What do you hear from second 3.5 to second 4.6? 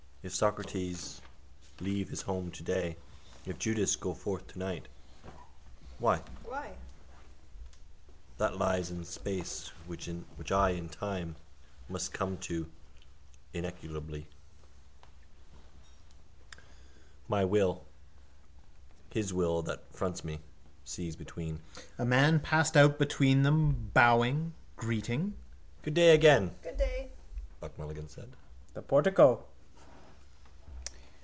Judas go forth